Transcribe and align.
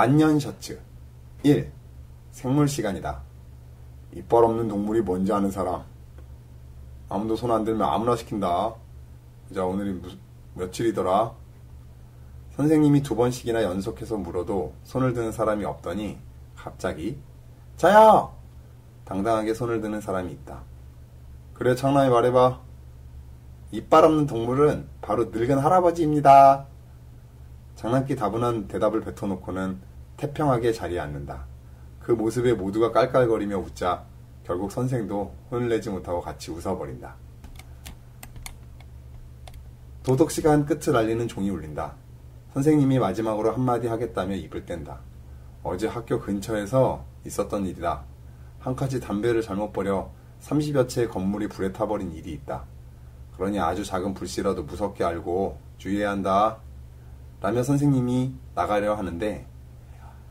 만년 0.00 0.40
셔츠 0.40 0.80
1. 1.42 1.70
생물 2.30 2.68
시간이다. 2.68 3.20
이빨 4.16 4.44
없는 4.44 4.66
동물이 4.66 5.02
뭔지 5.02 5.30
아는 5.30 5.50
사람. 5.50 5.82
아무도 7.10 7.36
손 7.36 7.50
안 7.50 7.64
들면 7.64 7.86
아무나 7.86 8.16
시킨다. 8.16 8.74
자, 9.54 9.62
오늘이 9.62 9.92
무, 9.92 10.08
며칠이더라? 10.54 11.34
선생님이 12.52 13.02
두 13.02 13.14
번씩이나 13.14 13.62
연속해서 13.62 14.16
물어도 14.16 14.72
손을 14.84 15.12
드는 15.12 15.32
사람이 15.32 15.66
없더니 15.66 16.18
갑자기 16.56 17.18
자야! 17.76 18.30
당당하게 19.04 19.52
손을 19.52 19.82
드는 19.82 20.00
사람이 20.00 20.32
있다. 20.32 20.62
그래, 21.52 21.74
장남이 21.74 22.08
말해봐. 22.08 22.58
이빨 23.72 24.04
없는 24.06 24.26
동물은 24.26 24.88
바로 25.02 25.26
늙은 25.26 25.58
할아버지입니다. 25.58 26.64
장난기 27.76 28.16
다분한 28.16 28.66
대답을 28.66 29.02
뱉어놓고는 29.02 29.89
태평하게 30.20 30.74
자리에 30.74 31.00
앉는다. 31.00 31.46
그 31.98 32.12
모습에 32.12 32.52
모두가 32.52 32.92
깔깔거리며 32.92 33.56
웃자 33.56 34.04
결국 34.44 34.70
선생도 34.70 35.34
혼을 35.50 35.70
내지 35.70 35.88
못하고 35.88 36.20
같이 36.20 36.50
웃어버린다. 36.50 37.16
도덕 40.02 40.30
시간 40.30 40.66
끝을 40.66 40.94
알리는 40.94 41.26
종이 41.26 41.48
울린다. 41.48 41.94
선생님이 42.52 42.98
마지막으로 42.98 43.52
한마디 43.52 43.86
하겠다며 43.86 44.34
입을 44.34 44.66
뗀다. 44.66 45.00
어제 45.62 45.86
학교 45.86 46.20
근처에서 46.20 47.02
있었던 47.24 47.64
일이다. 47.64 48.04
한 48.58 48.76
가지 48.76 49.00
담배를 49.00 49.40
잘못 49.40 49.72
버려 49.72 50.10
30여 50.42 50.86
채의 50.86 51.08
건물이 51.08 51.48
불에 51.48 51.72
타버린 51.72 52.12
일이 52.12 52.32
있다. 52.32 52.64
그러니 53.36 53.58
아주 53.58 53.84
작은 53.84 54.12
불씨라도 54.12 54.64
무섭게 54.64 55.02
알고 55.02 55.58
주의해야 55.78 56.10
한다. 56.10 56.58
라며 57.40 57.62
선생님이 57.62 58.34
나가려 58.54 58.96
하는데 58.96 59.49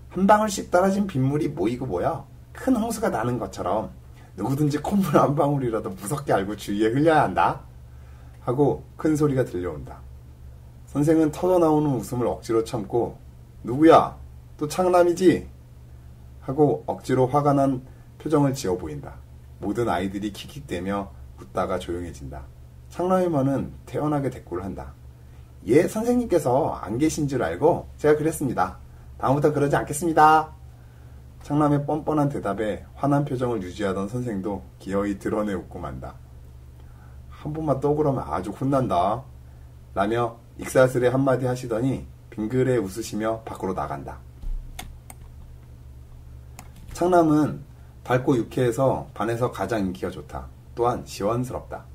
한 0.09 0.25
방울씩 0.25 0.71
떨어진 0.71 1.07
빗물이 1.07 1.49
모이고 1.49 1.85
모여 1.85 2.27
큰 2.51 2.75
홍수가 2.75 3.09
나는 3.09 3.37
것처럼 3.37 3.91
누구든지 4.35 4.79
콧물 4.79 5.17
한 5.17 5.35
방울이라도 5.35 5.91
무섭게 5.91 6.33
알고 6.33 6.55
주위에 6.55 6.87
흘려야 6.87 7.23
한다. 7.23 7.61
하고 8.41 8.83
큰 8.97 9.15
소리가 9.15 9.45
들려온다. 9.45 9.99
선생은 10.87 11.31
터져나오는 11.31 11.91
웃음을 11.91 12.25
억지로 12.25 12.63
참고 12.63 13.17
누구야? 13.63 14.17
또 14.57 14.67
창남이지? 14.67 15.47
하고 16.41 16.83
억지로 16.87 17.27
화가 17.27 17.53
난 17.53 17.81
표정을 18.17 18.53
지어 18.53 18.75
보인다. 18.77 19.15
모든 19.59 19.87
아이들이 19.87 20.33
킥킥대며 20.33 21.11
웃다가 21.39 21.77
조용해진다. 21.77 22.43
창남이만은 22.89 23.71
태연하게 23.85 24.29
대꾸를 24.31 24.63
한다. 24.63 24.93
예, 25.67 25.87
선생님께서 25.87 26.73
안 26.81 26.97
계신 26.97 27.27
줄 27.27 27.43
알고 27.43 27.89
제가 27.97 28.17
그랬습니다. 28.17 28.77
다음부터 29.19 29.53
그러지 29.53 29.75
않겠습니다. 29.75 30.53
창남의 31.43 31.85
뻔뻔한 31.85 32.29
대답에 32.29 32.85
화난 32.95 33.25
표정을 33.25 33.61
유지하던 33.61 34.07
선생도 34.07 34.63
기어이 34.79 35.19
드러내 35.19 35.53
웃고 35.53 35.77
만다. 35.79 36.15
한 37.29 37.53
번만 37.53 37.79
또 37.79 37.95
그러면 37.95 38.23
아주 38.27 38.51
혼난다. 38.51 39.23
라며 39.93 40.37
익사스레 40.57 41.09
한마디 41.09 41.45
하시더니 41.45 42.05
빙그레 42.29 42.77
웃으시며 42.77 43.41
밖으로 43.43 43.73
나간다. 43.73 44.19
창남은 46.93 47.61
밝고 48.03 48.37
유쾌해서 48.37 49.07
반에서 49.13 49.51
가장 49.51 49.79
인기가 49.81 50.09
좋다. 50.09 50.47
또한 50.75 51.05
시원스럽다. 51.05 51.85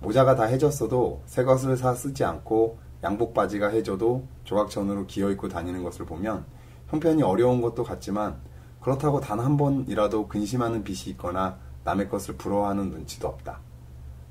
모자가 0.00 0.34
다 0.34 0.44
해졌어도 0.44 1.22
새 1.26 1.44
것을 1.44 1.76
사 1.76 1.94
쓰지 1.94 2.24
않고 2.24 2.78
양복 3.02 3.34
바지가 3.34 3.68
해져도 3.68 4.26
조각천으로 4.44 5.06
기어 5.06 5.30
입고 5.30 5.48
다니는 5.48 5.82
것을 5.82 6.04
보면 6.04 6.44
형편이 6.88 7.22
어려운 7.22 7.62
것도 7.62 7.84
같지만 7.84 8.40
그렇다고 8.80 9.20
단 9.20 9.40
한 9.40 9.56
번이라도 9.56 10.28
근심하는 10.28 10.82
빛이 10.84 11.12
있거나 11.12 11.58
남의 11.84 12.08
것을 12.08 12.36
부러워하는 12.36 12.90
눈치도 12.90 13.28
없다. 13.28 13.60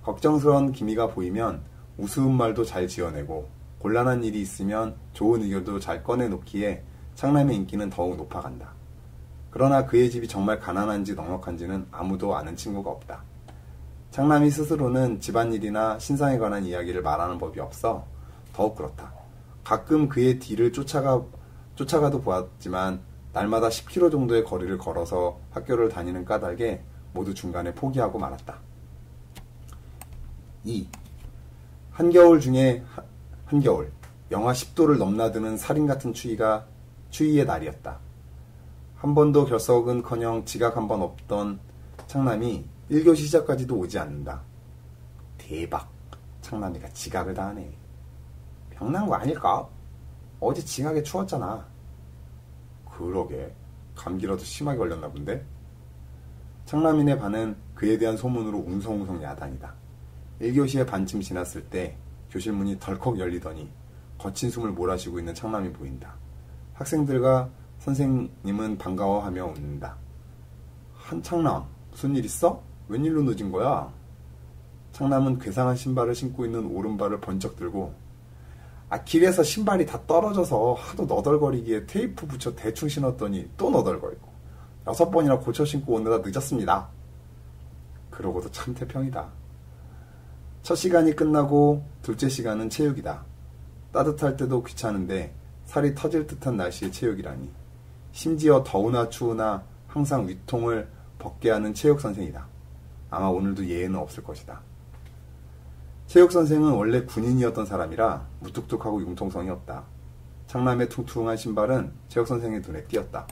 걱정스러운 0.03 0.71
기미가 0.71 1.07
보이면 1.07 1.61
우스운 1.97 2.35
말도 2.35 2.63
잘 2.63 2.87
지어내고 2.87 3.47
곤란한 3.79 4.23
일이 4.23 4.41
있으면 4.41 4.95
좋은 5.13 5.41
의견도 5.41 5.79
잘 5.79 6.03
꺼내놓기에 6.03 6.83
창남의 7.15 7.55
인기는 7.55 7.89
더욱 7.89 8.17
높아간다. 8.17 8.73
그러나 9.51 9.85
그의 9.85 10.09
집이 10.09 10.27
정말 10.27 10.59
가난한지 10.59 11.15
넉넉한지는 11.15 11.87
아무도 11.91 12.35
아는 12.35 12.55
친구가 12.55 12.89
없다. 12.89 13.23
창남이 14.11 14.49
스스로는 14.49 15.19
집안일이나 15.19 15.99
신상에 15.99 16.37
관한 16.37 16.65
이야기를 16.65 17.01
말하는 17.01 17.37
법이 17.37 17.59
없어 17.59 18.05
더욱 18.53 18.75
그렇다. 18.75 19.13
가끔 19.63 20.09
그의 20.09 20.39
뒤를 20.39 20.71
쫓아가, 20.73 21.23
쫓아가도 21.75 22.21
보았지만 22.21 23.01
날마다 23.33 23.69
10km 23.69 24.11
정도의 24.11 24.43
거리를 24.43 24.77
걸어서 24.77 25.39
학교를 25.51 25.89
다니는 25.89 26.25
까닭에 26.25 26.83
모두 27.13 27.33
중간에 27.33 27.73
포기하고 27.73 28.17
말았다. 28.19 28.57
2. 30.65 30.87
한겨울 31.91 32.39
중에 32.39 32.83
하, 32.89 33.03
한겨울 33.45 33.91
영하 34.31 34.51
10도를 34.53 34.97
넘나드는 34.97 35.57
살인 35.57 35.87
같은 35.87 36.13
추위가 36.13 36.65
추위의 37.09 37.45
날이었다. 37.45 37.97
한 38.97 39.15
번도 39.15 39.45
결석은커녕 39.45 40.45
지각 40.45 40.75
한 40.77 40.87
번 40.87 41.01
없던 41.01 41.59
창남이 42.07 42.65
1교시 42.91 43.17
시작까지도 43.17 43.75
오지 43.77 43.97
않는다. 43.99 44.41
대박. 45.37 45.89
창남이가 46.41 46.89
지각을 46.89 47.33
다 47.33 47.47
하네. 47.47 47.71
병난 48.79 49.05
거 49.05 49.15
아닐까? 49.15 49.67
어제 50.39 50.63
징하게 50.63 51.03
추웠잖아. 51.03 51.67
그러게. 52.89 53.53
감기라도 53.93 54.41
심하게 54.41 54.77
걸렸나 54.77 55.09
본데? 55.09 55.45
창남인의 56.63 57.19
반은 57.19 57.57
그에 57.75 57.97
대한 57.97 58.15
소문으로 58.15 58.59
웅성웅성 58.59 59.21
야단이다. 59.21 59.73
1교시에 60.39 60.87
반쯤 60.87 61.19
지났을 61.19 61.65
때 61.65 61.97
교실 62.31 62.53
문이 62.53 62.79
덜컥 62.79 63.19
열리더니 63.19 63.69
거친 64.17 64.49
숨을 64.49 64.71
몰아쉬고 64.71 65.19
있는 65.19 65.33
창남이 65.33 65.73
보인다. 65.73 66.15
학생들과 66.75 67.49
선생님은 67.79 68.77
반가워하며 68.77 69.45
웃는다. 69.45 69.97
한창남, 70.95 71.65
무슨 71.91 72.15
일 72.15 72.23
있어? 72.23 72.63
웬일로 72.87 73.23
늦은 73.23 73.51
거야? 73.51 73.91
창남은 74.93 75.39
괴상한 75.39 75.75
신발을 75.75 76.15
신고 76.15 76.45
있는 76.45 76.65
오른발을 76.65 77.19
번쩍 77.19 77.57
들고 77.57 77.93
아, 78.89 79.03
길에서 79.03 79.43
신발이 79.43 79.85
다 79.85 80.01
떨어져서 80.07 80.73
하도 80.73 81.05
너덜거리기에 81.05 81.85
테이프 81.85 82.25
붙여 82.25 82.55
대충 82.55 82.89
신었더니 82.89 83.51
또 83.55 83.69
너덜거리고 83.69 84.27
여섯 84.87 85.11
번이나 85.11 85.37
고쳐 85.37 85.63
신고 85.63 85.93
오느라 85.93 86.17
늦었습니다. 86.17 86.89
그러고도 88.09 88.49
참 88.51 88.73
태평이다. 88.73 89.29
첫 90.63 90.75
시간이 90.75 91.15
끝나고 91.15 91.85
둘째 92.01 92.27
시간은 92.27 92.69
체육이다. 92.69 93.23
따뜻할 93.91 94.35
때도 94.37 94.63
귀찮은데 94.63 95.33
살이 95.65 95.93
터질 95.93 96.25
듯한 96.25 96.57
날씨의 96.57 96.91
체육이라니. 96.91 97.51
심지어 98.11 98.63
더우나 98.65 99.07
추우나 99.09 99.63
항상 99.87 100.27
위통을 100.27 100.89
벗게 101.19 101.51
하는 101.51 101.73
체육 101.75 102.01
선생이다. 102.01 102.47
아마 103.11 103.27
오늘도 103.27 103.67
예외는 103.67 103.95
없을 103.99 104.23
것이다. 104.23 104.61
체육 106.09 106.31
선생은 106.31 106.71
원래 106.71 107.03
군인이었던 107.03 107.67
사람이라 107.67 108.25
무뚝뚝하고 108.39 108.99
융통성이 109.01 109.51
없다. 109.51 109.83
창남의 110.47 110.89
퉁퉁한 110.89 111.37
신발은 111.37 111.91
체육 112.07 112.25
선생의 112.25 112.61
눈에 112.61 112.83
띄었다. 112.85 113.27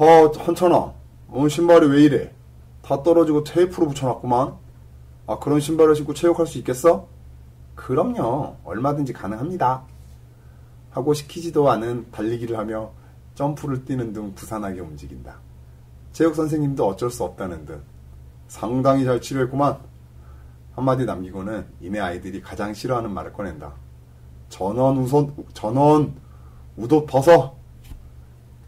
허, 0.00 0.28
헌천아, 0.28 0.94
넌 1.28 1.48
신발이 1.50 1.88
왜 1.88 2.04
이래? 2.04 2.34
다 2.80 3.02
떨어지고 3.02 3.44
테이프로 3.44 3.88
붙여놨구만. 3.88 4.54
아, 5.26 5.38
그런 5.38 5.60
신발을 5.60 5.94
신고 5.94 6.14
체육할 6.14 6.46
수 6.46 6.56
있겠어? 6.58 7.08
그럼요. 7.74 8.56
얼마든지 8.64 9.12
가능합니다. 9.12 9.82
하고 10.92 11.12
시키지도 11.12 11.70
않은 11.72 12.10
달리기를 12.10 12.56
하며 12.56 12.92
점프를 13.34 13.84
뛰는 13.84 14.14
등 14.14 14.34
부산하게 14.34 14.80
움직인다. 14.80 15.40
체육 16.12 16.34
선생님도 16.34 16.86
어쩔 16.86 17.10
수 17.10 17.22
없다는 17.22 17.66
듯 17.66 17.82
상당히 18.48 19.04
잘 19.04 19.20
치료했구만. 19.20 19.94
한마디 20.76 21.04
남기고는 21.06 21.66
이내 21.80 21.98
아이들이 21.98 22.40
가장 22.42 22.74
싫어하는 22.74 23.10
말을 23.10 23.32
꺼낸다. 23.32 23.72
전원 24.50 24.98
우선 24.98 25.34
전원 25.54 26.14
우옷 26.76 27.06
벗어. 27.06 27.56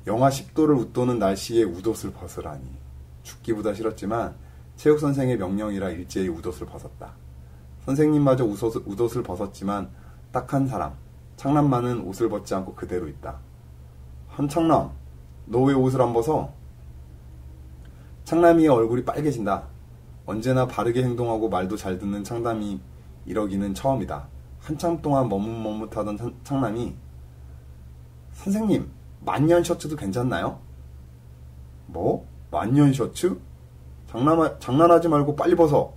영하 0.06 0.30
10도를 0.30 0.78
웃도는 0.78 1.18
날씨에 1.18 1.64
우옷을 1.64 2.12
벗으라니. 2.12 2.64
죽기보다 3.22 3.74
싫었지만 3.74 4.34
체육 4.76 4.98
선생의 4.98 5.36
명령이라 5.36 5.90
일제히 5.90 6.28
우옷을 6.28 6.66
벗었다. 6.66 7.12
선생님마저 7.84 8.44
우옷을 8.44 9.22
벗었지만 9.22 9.90
딱 10.32 10.52
한 10.54 10.66
사람, 10.66 10.94
창남만은 11.36 12.00
옷을 12.00 12.28
벗지 12.28 12.54
않고 12.54 12.74
그대로 12.74 13.06
있다. 13.08 13.38
한창남, 14.28 14.90
너 15.46 15.60
왜 15.64 15.74
옷을 15.74 16.00
안 16.00 16.12
벗어? 16.12 16.52
창남이의 18.24 18.68
얼굴이 18.68 19.04
빨개진다. 19.04 19.64
언제나 20.28 20.66
바르게 20.66 21.02
행동하고 21.02 21.48
말도 21.48 21.78
잘 21.78 21.98
듣는 21.98 22.22
창남이 22.22 22.78
이러기는 23.24 23.72
처음이다. 23.72 24.28
한참 24.60 25.00
동안 25.00 25.26
머뭇머뭇하던 25.26 26.18
창남이 26.44 26.94
선생님, 28.32 28.90
만년 29.24 29.64
셔츠도 29.64 29.96
괜찮나요? 29.96 30.60
뭐? 31.86 32.26
만년 32.50 32.92
셔츠? 32.92 33.40
장난, 34.06 34.60
장난하지 34.60 35.08
말고 35.08 35.34
빨리 35.34 35.54
벗어. 35.54 35.94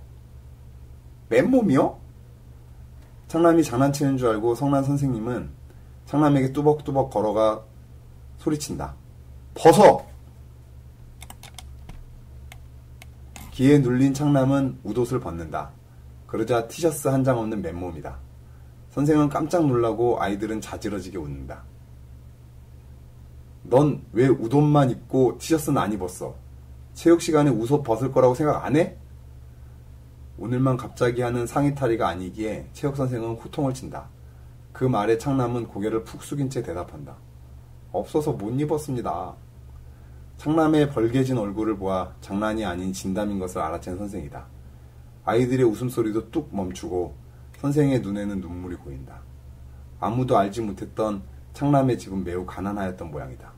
맨몸이요? 1.28 1.98
창남이 3.28 3.62
장난치는 3.62 4.16
줄 4.16 4.28
알고 4.28 4.54
성난 4.54 4.82
선생님은 4.82 5.50
창남에게 6.06 6.54
뚜벅뚜벅 6.54 7.10
걸어가 7.10 7.64
소리친다. 8.38 8.94
벗어! 9.52 10.06
기에 13.52 13.78
눌린 13.78 14.14
창남은 14.14 14.80
웃옷을 14.82 15.20
벗는다. 15.20 15.72
그러자 16.26 16.68
티셔츠 16.68 17.08
한 17.08 17.22
장 17.22 17.38
없는 17.38 17.60
맨몸이다. 17.60 18.18
선생은 18.90 19.28
깜짝 19.28 19.66
놀라고 19.66 20.20
아이들은 20.22 20.60
자지러지게 20.62 21.18
웃는다. 21.18 21.62
넌 23.64 24.02
왜 24.12 24.26
웃옷만 24.26 24.90
입고 24.90 25.36
티셔츠는 25.38 25.80
안 25.80 25.92
입었어? 25.92 26.34
체육 26.94 27.20
시간에 27.20 27.50
웃옷 27.50 27.82
벗을 27.84 28.10
거라고 28.10 28.34
생각 28.34 28.64
안 28.64 28.74
해? 28.76 28.96
오늘만 30.38 30.78
갑자기 30.78 31.20
하는 31.20 31.46
상의 31.46 31.74
탈의가 31.74 32.08
아니기에 32.08 32.70
체육 32.72 32.96
선생은 32.96 33.34
호통을 33.34 33.74
친다. 33.74 34.08
그 34.72 34.84
말에 34.84 35.18
창남은 35.18 35.68
고개를 35.68 36.04
푹 36.04 36.22
숙인 36.22 36.48
채 36.48 36.62
대답한다. 36.62 37.16
없어서 37.92 38.32
못 38.32 38.58
입었습니다. 38.58 39.34
창남의 40.36 40.90
벌개진 40.90 41.38
얼굴을 41.38 41.76
보아 41.76 42.14
장난이 42.20 42.64
아닌 42.64 42.92
진담인 42.92 43.38
것을 43.38 43.60
알아챈 43.62 43.96
선생이다. 43.98 44.44
아이들의 45.24 45.64
웃음소리도 45.64 46.30
뚝 46.30 46.54
멈추고 46.54 47.14
선생의 47.58 48.00
눈에는 48.00 48.40
눈물이 48.40 48.76
고인다. 48.76 49.20
아무도 50.00 50.36
알지 50.36 50.62
못했던 50.62 51.22
창남의 51.52 51.98
집은 51.98 52.24
매우 52.24 52.44
가난하였던 52.44 53.10
모양이다. 53.10 53.52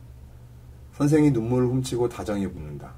선생이 0.92 1.30
눈물을 1.30 1.66
훔치고 1.68 2.10
다정히 2.10 2.46
묻는다. 2.46 2.92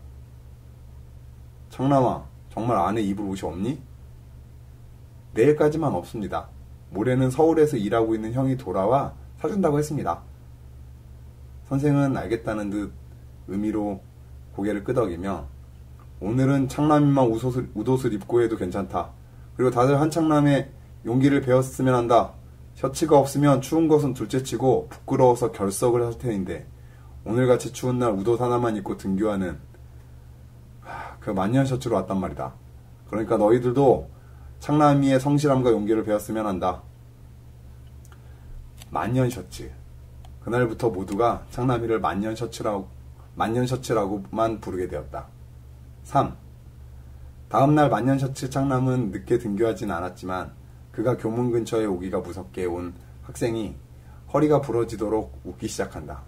창남아, 1.70 2.24
정말 2.50 2.76
안에 2.78 3.02
입을 3.02 3.24
옷이 3.24 3.42
없니? 3.42 3.80
내일까지만 5.34 5.92
없습니다. 5.94 6.48
모레는 6.90 7.30
서울에서 7.30 7.76
일하고 7.76 8.14
있는 8.14 8.32
형이 8.32 8.56
돌아와 8.56 9.14
사준다고 9.38 9.78
했습니다. 9.78 10.22
선생은 11.68 12.16
알겠다는 12.16 12.70
듯 12.70 12.92
의미로 13.48 14.00
고개를 14.54 14.84
끄덕이며 14.84 15.46
오늘은 16.20 16.68
창남이만 16.68 17.26
웃옷을, 17.26 17.70
웃옷을 17.74 18.12
입고 18.14 18.42
해도 18.42 18.56
괜찮다. 18.56 19.10
그리고 19.56 19.70
다들 19.70 20.00
한창남의 20.00 20.70
용기를 21.04 21.42
배웠으면 21.42 21.94
한다. 21.94 22.32
셔츠가 22.74 23.18
없으면 23.18 23.62
추운 23.62 23.88
것은 23.88 24.14
둘째치고 24.14 24.88
부끄러워서 24.88 25.52
결석을 25.52 26.04
할 26.04 26.18
테인데 26.18 26.66
오늘같이 27.24 27.72
추운 27.72 27.98
날 27.98 28.12
웃옷 28.12 28.40
하나만 28.40 28.76
입고 28.76 28.96
등교하는 28.96 29.58
그 31.20 31.30
만년 31.30 31.66
셔츠로 31.66 31.96
왔단 31.96 32.20
말이다. 32.20 32.54
그러니까 33.08 33.36
너희들도 33.36 34.10
창남이의 34.60 35.20
성실함과 35.20 35.70
용기를 35.70 36.04
배웠으면 36.04 36.46
한다. 36.46 36.82
만년 38.90 39.28
셔츠. 39.28 39.70
그날부터 40.40 40.90
모두가 40.90 41.44
창남이를 41.50 42.00
만년 42.00 42.36
셔츠라고, 42.36 42.88
만년 43.36 43.66
셔츠라고만 43.66 44.60
부르게 44.60 44.88
되었다. 44.88 45.28
3. 46.04 46.34
다음날 47.48 47.90
만년 47.90 48.18
셔츠 48.18 48.50
창남은 48.50 49.10
늦게 49.10 49.38
등교하진 49.38 49.90
않았지만 49.90 50.52
그가 50.90 51.16
교문 51.18 51.52
근처에 51.52 51.84
오기가 51.84 52.20
무섭게 52.20 52.64
온 52.64 52.94
학생이 53.22 53.76
허리가 54.32 54.60
부러지도록 54.62 55.40
웃기 55.44 55.68
시작한다. 55.68 56.22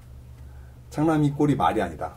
창남이 0.91 1.33
꼴이 1.33 1.57
말이 1.57 1.81
아니다. 1.81 2.17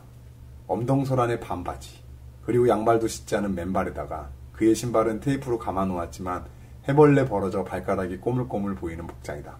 엄동설안의 0.66 1.40
반바지. 1.40 2.02
그리고 2.44 2.68
양발도 2.68 3.08
씻지 3.08 3.34
않은 3.36 3.54
맨발에다가 3.54 4.28
그의 4.52 4.74
신발은 4.74 5.20
테이프로 5.20 5.58
감아 5.58 5.86
놓았지만 5.86 6.44
해벌레 6.88 7.28
벌어져 7.28 7.64
발가락이 7.64 8.18
꼬물꼬물 8.18 8.74
보이는 8.74 9.06
복장이다. 9.06 9.56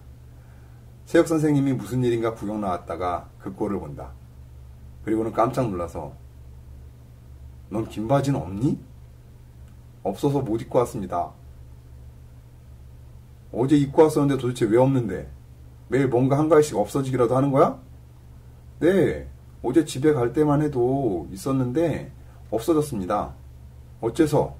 체육 1.05 1.27
선생님이 1.27 1.73
무슨 1.73 2.03
일인가 2.03 2.33
구경 2.33 2.61
나왔다가 2.61 3.29
그 3.39 3.53
꼴을 3.53 3.79
본다. 3.79 4.11
그리고는 5.03 5.31
깜짝 5.31 5.69
놀라서 5.69 6.13
넌 7.69 7.87
긴 7.87 8.07
바지는 8.07 8.39
없니? 8.39 8.79
없어서 10.03 10.41
못 10.41 10.61
입고 10.61 10.79
왔습니다. 10.79 11.31
어제 13.51 13.75
입고 13.75 14.03
왔었는데 14.03 14.41
도대체 14.41 14.65
왜 14.65 14.77
없는데? 14.77 15.29
매일 15.87 16.07
뭔가 16.07 16.37
한 16.37 16.49
가지씩 16.49 16.75
없어지기라도 16.77 17.35
하는 17.35 17.51
거야? 17.51 17.79
네, 18.79 19.27
어제 19.61 19.85
집에 19.85 20.13
갈 20.13 20.33
때만 20.33 20.61
해도 20.61 21.27
있었는데 21.31 22.11
없어졌습니다. 22.51 23.33
어째서? 24.01 24.55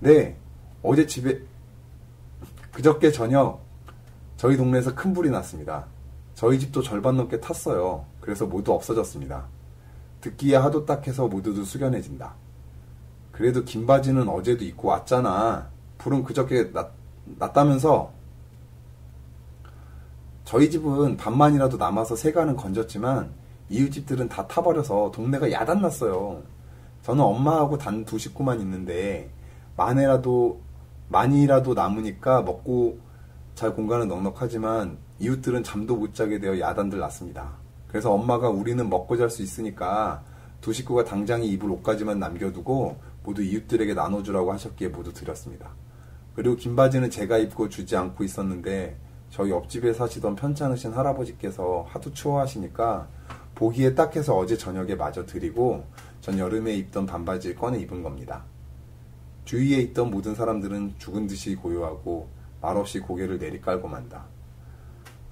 네, 0.00 0.36
어제 0.82 1.06
집에, 1.06 1.42
그저께 2.72 3.10
저녁 3.10 3.60
저희 4.36 4.56
동네에서 4.56 4.94
큰 4.94 5.12
불이 5.12 5.30
났습니다. 5.30 5.86
저희 6.40 6.58
집도 6.58 6.80
절반 6.80 7.18
넘게 7.18 7.38
탔어요. 7.38 8.06
그래서 8.18 8.46
모두 8.46 8.72
없어졌습니다. 8.72 9.44
듣기에 10.22 10.56
하도 10.56 10.86
딱해서 10.86 11.28
모두도 11.28 11.64
숙연해진다. 11.64 12.32
그래도 13.30 13.62
긴 13.62 13.84
바지는 13.86 14.26
어제도 14.26 14.64
입고 14.64 14.88
왔잖아. 14.88 15.68
불은 15.98 16.24
그저께 16.24 16.72
났, 16.72 16.92
났다면서 17.26 18.10
저희 20.46 20.70
집은 20.70 21.18
반만이라도 21.18 21.76
남아서 21.76 22.16
세간은 22.16 22.56
건졌지만 22.56 23.34
이웃집들은 23.68 24.30
다 24.30 24.48
타버려서 24.48 25.10
동네가 25.10 25.52
야단났어요. 25.52 26.42
저는 27.02 27.22
엄마하고 27.22 27.76
단 27.76 28.06
두 28.06 28.18
식구만 28.18 28.62
있는데 28.62 29.30
만에라도 29.76 30.58
많이라도 31.10 31.74
남으니까 31.74 32.40
먹고 32.40 32.98
잘 33.60 33.74
공간은 33.74 34.08
넉넉하지만 34.08 34.96
이웃들은 35.18 35.64
잠도 35.64 35.94
못 35.94 36.14
자게 36.14 36.38
되어 36.38 36.58
야단들 36.58 36.98
났습니다. 36.98 37.58
그래서 37.88 38.10
엄마가 38.10 38.48
우리는 38.48 38.88
먹고 38.88 39.18
잘 39.18 39.28
수 39.28 39.42
있으니까 39.42 40.24
두 40.62 40.72
식구가 40.72 41.04
당장에 41.04 41.44
입을 41.44 41.70
옷까지만 41.72 42.18
남겨두고 42.18 42.96
모두 43.22 43.42
이웃들에게 43.42 43.92
나눠주라고 43.92 44.50
하셨기에 44.54 44.88
모두 44.88 45.12
드렸습니다. 45.12 45.74
그리고 46.34 46.56
긴 46.56 46.74
바지는 46.74 47.10
제가 47.10 47.36
입고 47.36 47.68
주지 47.68 47.98
않고 47.98 48.24
있었는데 48.24 48.96
저희 49.28 49.50
옆집에 49.50 49.92
사시던 49.92 50.36
편찮으신 50.36 50.94
할아버지께서 50.94 51.84
하도 51.86 52.14
추워하시니까 52.14 53.08
보기에 53.56 53.94
딱 53.94 54.16
해서 54.16 54.38
어제 54.38 54.56
저녁에 54.56 54.94
마저 54.94 55.26
드리고 55.26 55.84
전 56.22 56.38
여름에 56.38 56.76
입던 56.76 57.04
반바지를 57.04 57.56
꺼내 57.56 57.78
입은 57.80 58.02
겁니다. 58.02 58.42
주위에 59.44 59.82
있던 59.82 60.10
모든 60.10 60.34
사람들은 60.34 60.94
죽은 60.96 61.26
듯이 61.26 61.54
고요하고 61.56 62.39
말없이 62.60 63.00
고개를 63.00 63.38
내리깔고 63.38 63.88
만다. 63.88 64.24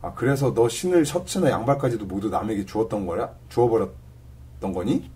아, 0.00 0.14
그래서 0.14 0.54
너 0.54 0.68
신을 0.68 1.04
셔츠나 1.04 1.50
양발까지도 1.50 2.06
모두 2.06 2.30
남에게 2.30 2.64
주었던 2.64 3.06
거야? 3.06 3.34
주어버렸던 3.48 4.72
거니? 4.72 5.10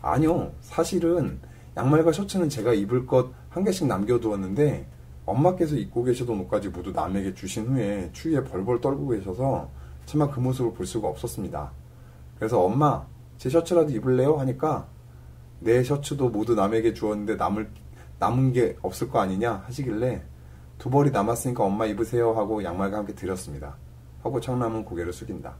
아니요. 0.00 0.52
사실은 0.60 1.40
양말과 1.76 2.12
셔츠는 2.12 2.48
제가 2.48 2.72
입을 2.72 3.06
것 3.06 3.38
한 3.50 3.64
개씩 3.64 3.86
남겨두었는데 3.86 4.86
엄마께서 5.26 5.76
입고 5.76 6.04
계시던 6.04 6.38
옷까지 6.40 6.68
모두 6.68 6.92
남에게 6.92 7.34
주신 7.34 7.66
후에 7.66 8.10
추위에 8.12 8.44
벌벌 8.44 8.80
떨고 8.80 9.08
계셔서 9.08 9.68
차마 10.06 10.30
그 10.30 10.40
모습을 10.40 10.72
볼 10.72 10.86
수가 10.86 11.08
없었습니다. 11.08 11.72
그래서 12.38 12.62
엄마, 12.62 13.04
제 13.36 13.50
셔츠라도 13.50 13.90
입을래요? 13.90 14.36
하니까 14.36 14.86
내 15.60 15.82
셔츠도 15.82 16.28
모두 16.28 16.54
남에게 16.54 16.94
주었는데 16.94 17.34
남을, 17.34 17.68
남은 18.18 18.52
게 18.52 18.76
없을 18.82 19.08
거 19.08 19.20
아니냐? 19.20 19.64
하시길래 19.66 20.24
두 20.78 20.90
벌이 20.90 21.10
남았으니까 21.10 21.64
엄마 21.64 21.86
입으세요 21.86 22.32
하고 22.32 22.62
양말과 22.62 22.98
함께 22.98 23.14
드렸습니다. 23.14 23.76
하고 24.22 24.40
청남은 24.40 24.84
고개를 24.84 25.12
숙인다. 25.12 25.54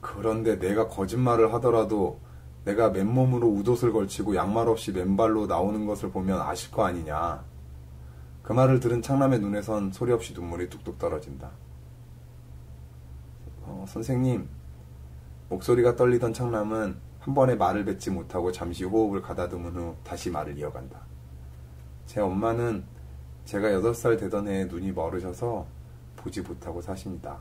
그런데 0.00 0.58
내가 0.58 0.88
거짓말을 0.88 1.52
하더라도 1.54 2.20
내가 2.64 2.90
맨몸으로 2.90 3.48
웃옷을 3.48 3.92
걸치고 3.92 4.36
양말 4.36 4.68
없이 4.68 4.92
맨발로 4.92 5.46
나오는 5.46 5.86
것을 5.86 6.10
보면 6.10 6.40
아실 6.40 6.70
거 6.70 6.84
아니냐. 6.84 7.42
그 8.42 8.52
말을 8.52 8.80
들은 8.80 9.02
창남의 9.02 9.40
눈에선 9.40 9.92
소리 9.92 10.12
없이 10.12 10.32
눈물이 10.34 10.68
뚝뚝 10.70 10.98
떨어진다. 10.98 11.50
어, 13.62 13.84
선생님, 13.88 14.48
목소리가 15.48 15.96
떨리던 15.96 16.32
창남은 16.32 17.07
한 17.28 17.34
번에 17.34 17.56
말을 17.56 17.84
뱉지 17.84 18.08
못하고 18.08 18.50
잠시 18.50 18.84
호흡을 18.84 19.20
가다듬은 19.20 19.76
후 19.76 19.94
다시 20.02 20.30
말을 20.30 20.56
이어간다. 20.56 21.02
제 22.06 22.22
엄마는 22.22 22.86
제가 23.44 23.68
8살 23.68 24.18
되던 24.18 24.48
해에 24.48 24.64
눈이 24.64 24.92
멀으셔서 24.92 25.66
보지 26.16 26.40
못하고 26.40 26.80
사십니다. 26.80 27.38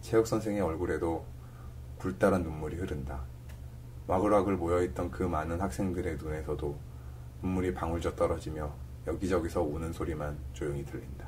체육 0.00 0.26
선생의 0.26 0.62
얼굴에도 0.62 1.24
굴다란 1.98 2.42
눈물이 2.42 2.74
흐른다. 2.78 3.20
와글와글 4.08 4.56
모여있던 4.56 5.12
그 5.12 5.22
많은 5.22 5.60
학생들의 5.60 6.16
눈에서도 6.16 6.76
눈물이 7.42 7.72
방울져 7.72 8.16
떨어지며 8.16 8.74
여기저기서 9.06 9.62
우는 9.62 9.92
소리만 9.92 10.36
조용히 10.52 10.84
들린다. 10.84 11.25